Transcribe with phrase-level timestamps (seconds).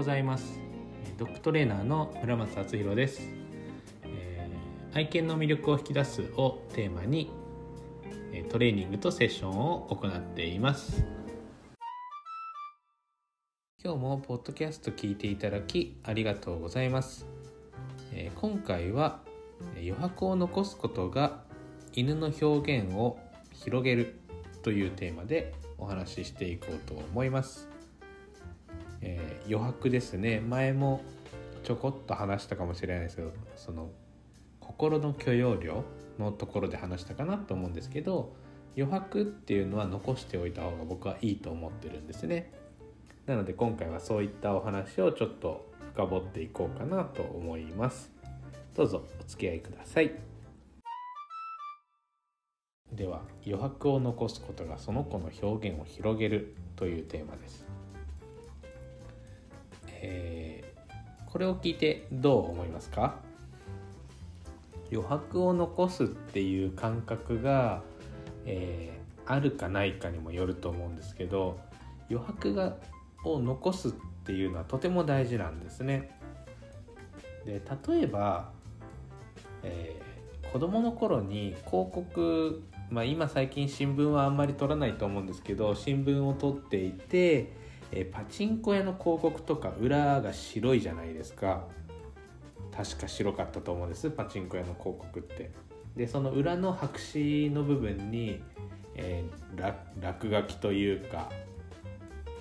[0.00, 0.58] ございます。
[1.18, 3.20] ドッグトレーナーの村松敦弘です、
[4.04, 7.30] えー、愛犬の魅力を引き出すをテーマに
[8.48, 11.04] トレーニングとセッションを行っています。
[13.84, 17.26] 今日もポッドキャスト聞いていただきありがとうございます、
[18.14, 19.20] えー、今回は
[19.74, 21.42] 余白を残すことが
[21.92, 23.18] 犬の表現を
[23.52, 24.18] 広げる
[24.62, 27.68] というテーマでお話ししていこうと思います、
[29.02, 30.40] えー、余白ですね。
[30.40, 31.02] 前も
[31.62, 33.90] ちょこっと話したかもしれないですけどその
[34.60, 35.84] 心の許容量
[36.18, 38.34] のところで話したかなと思うんですけど
[38.76, 42.52] 余白っていうのは残しておいた方が僕はいいと思ってるんですね。
[43.26, 48.10] なので今回はそういったお話をちょっと深掘っていこうかなと思います。
[48.74, 50.12] どうぞお付き合いください。
[52.92, 57.64] では余白を残すことがその子の表現を広げるというテーマです、
[60.02, 63.16] えー、これを聞いてどう思いますか？
[64.92, 67.82] 余白を残すっていう感覚が、
[68.44, 71.60] えー、あるかないかにもよると思うんですけど
[72.10, 72.76] 余白が
[73.24, 73.92] を残すっ
[74.24, 76.10] ていうのはとても大事なんですね。
[77.44, 78.50] で例えば、
[79.62, 87.52] えー、子どもの頃に広告まあ、今最近新聞はあんまり撮らないと思うんですけど新聞を撮っていて、
[87.92, 91.66] えパチンコ屋の広告とか裏が白いじゃないですか。
[92.76, 94.10] 確か白かったと思うんです。
[94.10, 95.50] パチンコ屋の広告って。
[95.96, 98.42] でその裏の白紙の部分に、
[98.94, 101.30] えー、落書きというか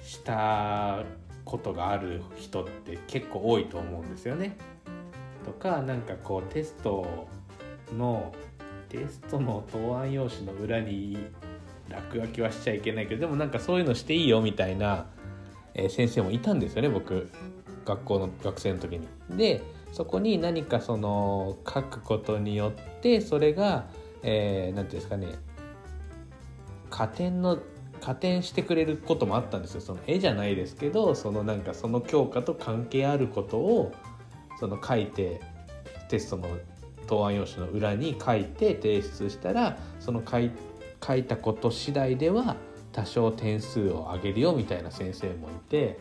[0.01, 1.03] した
[1.45, 4.55] ことがある人って結構多いと思うんですよね。
[5.45, 7.27] とかなんかこうテスト
[7.97, 8.33] の
[8.89, 11.17] テストの答案用紙の裏に
[11.89, 15.07] 落書きはしちゃいけないけどでもなんかそういうのしていいよみたいな、
[15.73, 17.29] えー、先生もいたんですよね僕。
[17.85, 19.07] 学校の学生の時に。
[19.31, 23.87] でそこに何かその書くことによってそれが何、
[24.23, 25.27] えー、て言うんですかね。
[26.89, 27.59] 加点の
[28.01, 29.81] 加点してくれることもあったんですよ。
[29.81, 33.91] その絵じゃないですけどそのなんかその教科と関係あることを
[34.59, 35.41] その書いて
[36.09, 36.47] テストの
[37.07, 40.51] 答案用紙の裏に書いて提出したらその書い
[41.05, 42.55] 書いたこと次第では
[42.91, 45.99] 多少点数を上げるよみたいな先生もいて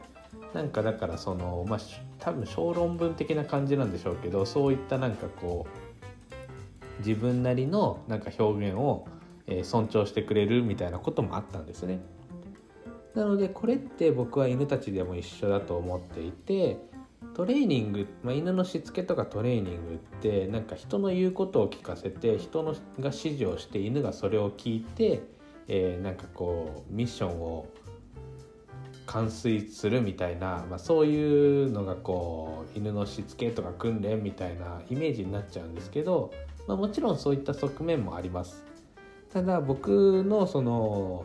[0.54, 1.78] なんかだからそのまあ
[2.18, 9.06] 多分小論文的な感じなんでしょうけどそういったなんかこう自分なりのなんか表現を
[9.62, 12.00] 尊重してくれるみたいなこともあったんですね。
[13.14, 16.78] なのでこれって僕は犬たちでも一緒だと思っていて
[17.34, 25.22] トレーニング、まあ、犬のしつけとかトレーニングってなんか人の言うことを聞かせて人のが指示をして犬がそれを聞いて、
[25.68, 27.66] えー、なんかこうミッションを
[29.06, 36.32] 完遂するみたいな、まあ、そういうのがこう犬のしつけとか訓練みたいなイメージになっちゃうんですけど、
[36.66, 38.64] まあ、もちろんそういった側面もあります。
[39.32, 41.24] ただ僕のその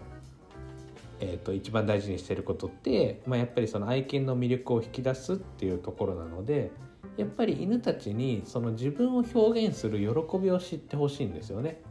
[1.20, 6.72] えーと、一番大事にしてることって、まあ、やっぱりその愛犬の魅力を引き出すっていうところなので
[7.16, 11.82] やっぱり犬たちにその自分を表現する喜びを知ってほしいんですよね。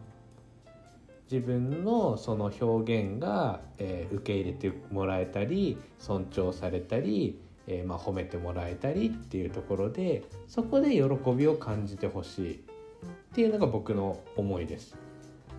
[1.33, 11.03] 自分のその表現が、えー、受け入れてもらえたり尊重されたり、えー、まあ、褒めてもらえたりっていうところでそこで喜
[11.35, 12.59] びを感じてほしいっ
[13.35, 14.95] ていうのが僕の思いです。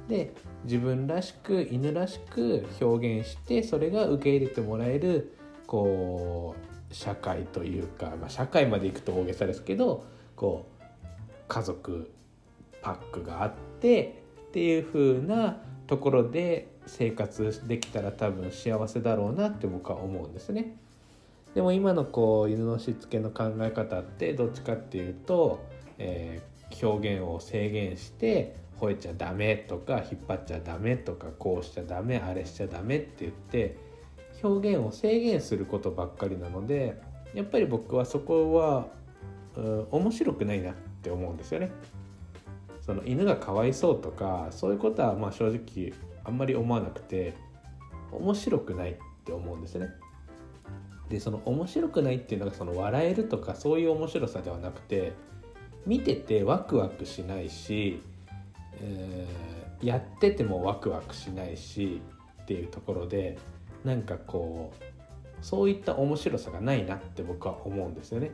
[0.07, 0.35] で
[0.65, 5.35] 自分らしく犬らしく表現してそれが受け入れてもらえる
[5.65, 6.55] こ
[6.91, 10.05] う社会というか、まあ、社会まで行くと大げさですけど
[10.35, 10.83] こう
[11.47, 12.11] 家族
[12.83, 14.22] パックがあって
[14.53, 20.75] っていう風なところで生活できたら多分幸せだろうなって僕は思うんですね。
[21.55, 25.59] でも今のこう犬のしつけの考え方ってどっちかっていうと、
[25.97, 33.75] えー、表現を制限して吠えちゃダメとか引っ張っちゃダメとかこうしちゃダメあれしちゃダメって言って
[34.43, 37.01] 表現を制限することばっかりなので
[37.33, 38.85] やっぱり僕はそこは
[39.55, 41.71] うん面白くないなって思うんですよね。
[42.85, 45.93] その犬がかわいそうとかそういうことはまあ正直
[46.23, 47.33] あんまり思わなくて
[48.11, 48.95] 面白くないっ
[49.25, 49.89] て思うんですね。
[51.09, 55.13] でその面白くないっていうのがその笑えるとかそういう面白さではなくて
[55.85, 58.01] 見ててワクワクしないし
[58.83, 62.01] えー、やっててもワクワクしないし
[62.43, 63.37] っていうところで
[63.83, 64.83] なんかこう
[65.41, 68.31] そういった面白さがないなって僕は思うんですよね。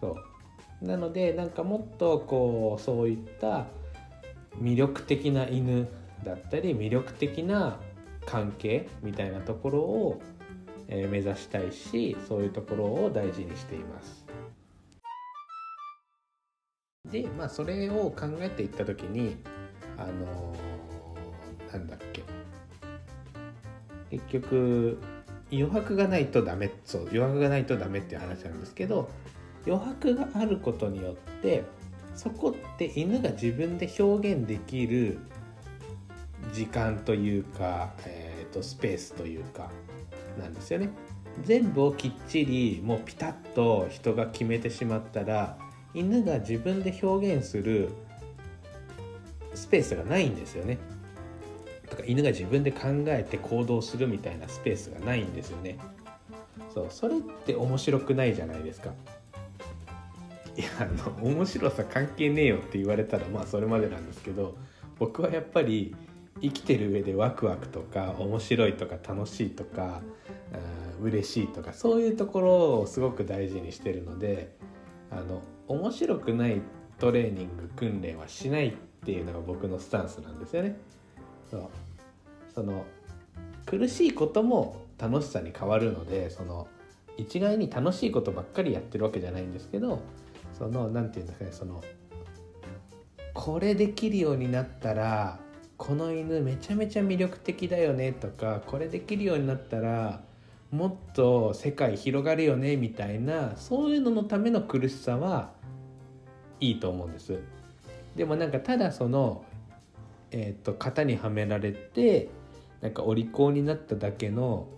[0.00, 0.16] そう
[0.82, 3.66] なのでなんかもっとこうそういった
[4.60, 5.88] 魅力的な犬
[6.24, 7.78] だったり魅力的な
[8.26, 10.20] 関係みたいなところを
[10.88, 14.24] えー目指したいしそういうところを大事にしています。
[17.10, 19.36] でまあそれを考えていった時に
[19.96, 22.22] あのーなんだっけ
[24.10, 24.98] 結局
[25.50, 29.10] 余白がないとダメそう余白がないとダメっていう話なんですけど
[29.66, 31.64] 余白があることによって
[32.14, 35.18] そこって犬が自分で表現できる
[36.52, 39.70] 時間というか、えー、とスペースというか
[40.38, 40.90] なんですよね。
[41.42, 45.58] 全部をきっちりもうピタッと人が決めてしまったら
[45.92, 47.88] 犬が自分で表現する
[49.54, 50.78] スペースがないんですよね。
[51.88, 55.78] とか犬が自分で考えて行動するみたいなスペースがないんですよね。
[56.72, 58.92] そうそれって面白くないじゃないですか。
[60.56, 64.56] いやあの面白さ関係ねえよって言われたらまあそれまでなんですけど
[64.98, 65.94] 僕はやっぱり
[66.40, 70.00] 生きてる上でワクワクとか面白いとか楽しいとか
[71.00, 74.56] うん嬉しいとかそういうところをすごく大事にしてるので
[75.10, 76.62] あの面白くない
[76.98, 78.72] トレーニング訓練はしないっ
[79.04, 80.76] ていうのが僕のスタンスなんですよね。
[81.50, 81.68] そう
[82.54, 82.84] その
[83.66, 86.68] 苦しいことも楽しさに変わるのでその
[87.16, 90.00] 一概に楽しいことばっかりやってるわけじゃないんですけど
[90.56, 91.82] その何て言うんですかねその
[93.32, 95.38] これできるようになったら
[95.76, 100.22] この犬めちゃめちゃ魅力的だよねとかこれできるようになったら
[100.70, 105.52] もっと世界広がるよねみたいなそういうののための苦しさは
[106.60, 107.38] いいと思うんです。
[108.16, 109.44] でもなんかただその、
[110.30, 112.28] えー、と型にはめられて
[112.80, 114.68] なんかお利口になっただけの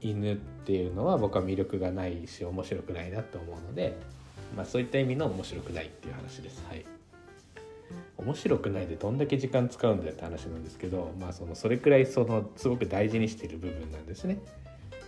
[0.00, 3.96] 犬っていうのは僕は魅力がないし面白くないなと思うので、
[4.54, 6.64] まあ、そういった意味の面白くないっていう話です。
[6.68, 6.84] はい
[8.18, 14.38] 面白くないでどんだけ時間使うんだよって話なんですけど、まあ、そのそれくらいそのすごく大事にしている部分なんですね。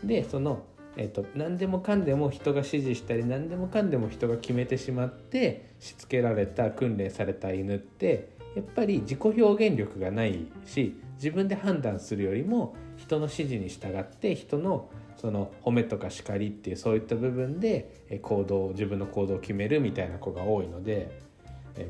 [0.05, 0.63] でその、
[0.97, 14.91] えー、と何でもかんでも人が指示したり何でもかんでも人が決めてしまってしつけられた訓練された犬ってやっぱり自己表現力がないし自分で判断するよりも人の指示に従って人の
[15.21, 21.21] その褒めとか叱りっていうそういった部分で行動自分の行動を決めるみたいな子が多いので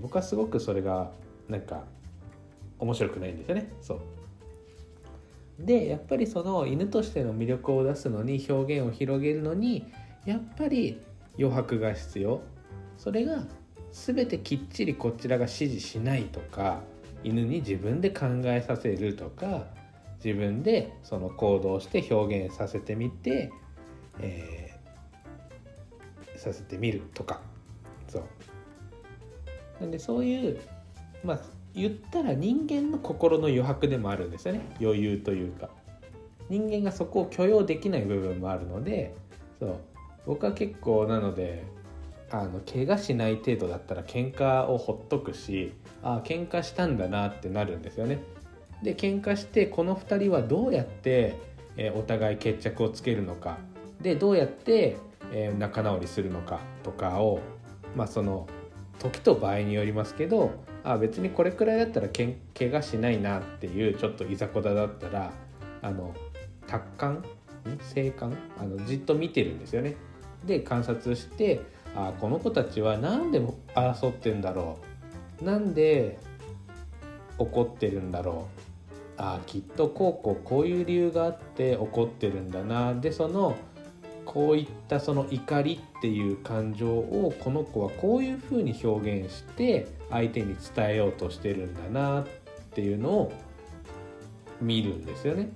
[0.00, 1.10] 僕はすごくそれが
[1.48, 1.84] なんか
[2.78, 3.70] 面白くないんですよね。
[3.80, 4.00] そう
[5.58, 9.84] でやっぱりその犬としての魅力を出すのに表現を広げるのに
[10.24, 11.00] やっぱり
[11.36, 12.42] 余白が必要
[12.96, 13.44] それが
[13.90, 16.82] 全てきっちりこちらが指示しないとか
[17.24, 19.66] 犬に自分で考えさせるとか
[20.24, 23.52] 自分でその行動して表現させてみて、
[24.20, 24.68] えー
[26.38, 27.40] させてみるとか。
[28.08, 28.22] そう。
[29.80, 30.60] なんでそういう
[31.24, 31.40] まあ
[31.74, 34.60] 言ったら人間の心の余白でもあるんですよね。
[34.80, 35.68] 余裕というか。
[36.48, 39.14] 人間がそこを許容できない部分もあるので。
[39.58, 39.76] そう。
[40.26, 41.64] 僕は結構なので
[42.30, 45.72] あの怪我しない程度だったら喧嘩をほっとくし
[46.02, 48.20] あ喧嘩したんだなってなるんですよね。
[48.82, 51.36] で喧嘩してこの2人はどうやって、
[51.76, 53.58] えお互い決着をつけるのか。
[54.00, 54.96] でどうやって、
[55.32, 57.40] え仲直りするのかとかを
[57.96, 58.46] まあその
[58.98, 60.52] 時と場合によりますけど
[60.84, 65.32] あ別にこれくらいだったらけん怪我しないなっていうちょっといざこざだったら
[65.82, 66.14] あの
[66.66, 67.24] 達観？
[67.94, 68.36] 静観？
[68.58, 69.96] あのじっと見てるんですよね。
[70.44, 71.60] で観察して
[71.94, 73.40] あこの子たちは何で
[73.74, 74.78] 争ってんだろ
[75.42, 75.44] う。
[75.44, 76.18] なんで
[77.38, 78.67] 怒ってるんだろう。
[79.18, 83.56] あきっとこうこうこういう理由があって怒ってるんだなでその
[84.24, 92.26] こういったその怒りっていう感情をこの子はこういうふうに表現して相手に伝えようとしてるんだなっ
[92.74, 93.32] ていうのを
[94.60, 95.50] 見るんですよね。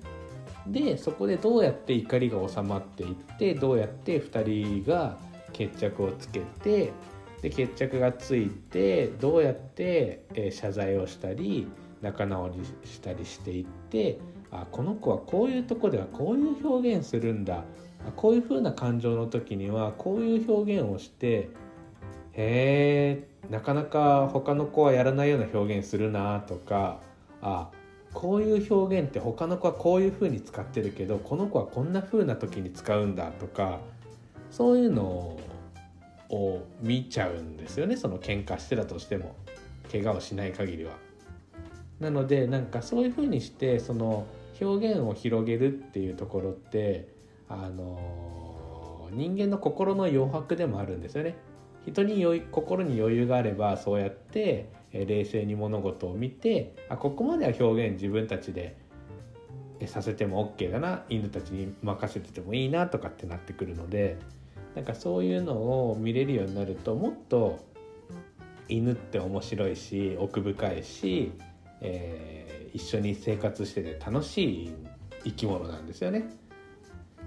[0.67, 5.19] でそこでどうやって怒りが収まっていってどうやって2人が
[5.53, 6.93] 決着をつけて
[7.43, 11.67] で決着がついてどうやって、謝罪をしたり
[12.03, 14.19] 仲直りしたりしていって
[14.51, 17.65] あこの子はこういうとこではこういう表現するんだ
[18.17, 21.49] こういう風な感情の時にはこういう表現をして
[22.35, 27.01] へえなかなか他の子はやらないような表現するなとか
[27.41, 27.71] あ
[28.13, 33.81] こういう表現って他の子はこういう風に使ってるけどこの子はこんな風な時に使うんだとか
[34.51, 35.39] そういうの
[36.29, 39.35] を見ちゃうんですよねその喧嘩してたとしても
[39.91, 41.12] 怪我をしない限りは。
[42.03, 44.27] なのでなんかそういう風にしてその
[44.61, 47.09] 表現を広げるっていうところって
[47.49, 51.37] あの人間の心の余白でもあるんですよね。
[51.87, 58.77] 人に余心に余裕があればそうやってえ冷静に物事を見てあここまでは表現自分たちで、
[59.87, 64.17] させても OK だな犬たちに任せててもいいなとかってなってくるので
[64.77, 65.55] なんかそういうの
[65.91, 67.59] を見れるようになるともっと
[68.69, 71.33] 犬って面白いし奥深いし、
[71.83, 74.75] えー、一緒に生活してて楽しい
[75.25, 76.25] 生き物なんですよね。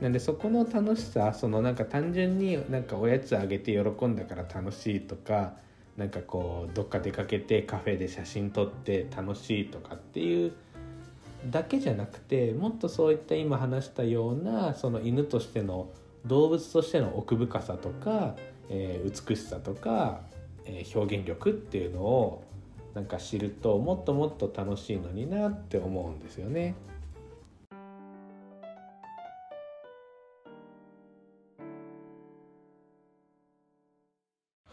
[0.01, 5.53] なんでそこの楽しさそのなんか単純になんかおやつあげて喜んだから楽しいとか
[5.95, 10.51] なんかこうどっか出かけてカフェで写真撮って楽しいとかっていう
[11.49, 15.89] だけじゃなくてもっとそういった今話したようなその犬としての
[16.25, 18.35] 動物としての奥深さとか、
[18.69, 20.21] えー、美しさとか、
[20.65, 22.43] えー、表現力っていうのを
[22.95, 26.75] なんか知るともっともっと楽しいのになって思うんですよね。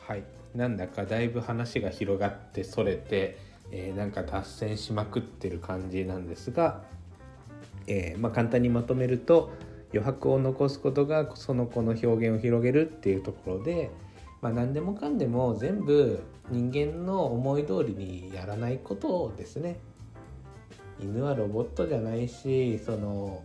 [0.07, 0.25] はい、
[0.55, 3.39] なんだかだいぶ話が広がってそれて、
[3.73, 6.85] えー、なんか脱線しまくってる感じなんですが、
[7.89, 9.51] えー、まあ、簡単にまとめると
[9.93, 13.91] 余白を残すことがその子の表現を広げるっていうところで、
[14.43, 19.79] まあ、何でもかんでも全部人間の思い通りにやらないことですね。
[21.01, 23.43] 犬はロボットじゃないしその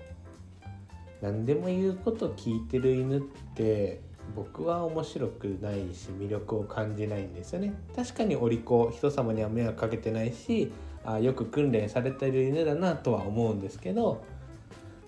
[1.22, 3.22] 何でも言うこと聞いてる犬っ
[3.56, 4.02] て
[4.36, 10.72] 僕は面白くないし魅力を感じないんですよね確かにお利口人様には迷惑かけてないし
[11.06, 14.24] あよく訓練されてる犬だなとは思うんですけど、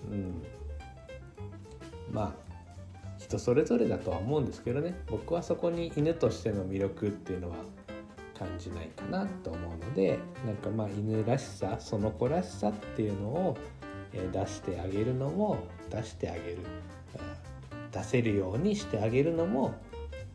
[0.09, 0.41] うん、
[2.11, 2.38] まあ
[3.29, 4.95] 人それぞれだとは思うんですけどね。
[5.07, 7.57] 僕はそこに犬としての魅力っていうのは
[8.37, 13.57] 感じないかなと思うのでなんかまあ犬らしさその子らしさっていうのを
[14.13, 15.57] 出してあげるのも
[15.91, 16.57] 出してあげる
[17.91, 19.75] 出せるようにしてあげるのも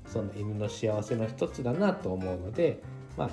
[0.06, 2.80] その犬の幸せの一つだなと思うので
[3.16, 3.30] まあ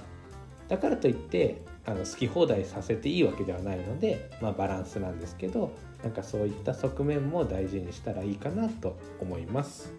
[0.69, 5.71] だからといってあの好き放題させていいわけではないので、まあ、バランスなんですけど
[6.03, 9.93] なんかそういった側面も大事にしたらいいかなと思います。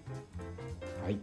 [1.03, 1.19] はい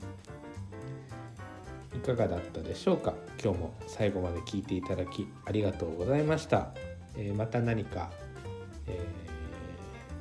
[1.96, 3.14] いかがだったでしょうか？
[3.44, 6.70] 今日も最後まで聞いていただきありがとうございました、
[7.18, 8.12] えー、また何か、
[8.88, 9.00] え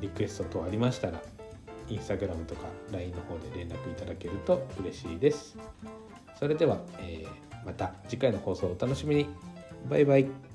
[0.00, 1.20] ー、リクエスト等ありましたら
[1.88, 5.56] インスタグラムとか LINE の方で連絡いただけると嬉しいです。
[6.38, 9.28] それでは、えー、また次回の放送をお楽しみに。
[9.88, 10.47] バイバイ。